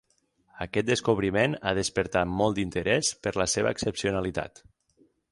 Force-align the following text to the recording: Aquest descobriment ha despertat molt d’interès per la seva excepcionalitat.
Aquest 0.63 0.85
descobriment 0.89 1.51
ha 1.59 1.73
despertat 1.79 2.31
molt 2.39 2.57
d’interès 2.59 3.11
per 3.27 3.33
la 3.41 3.47
seva 3.53 3.75
excepcionalitat. 3.77 4.63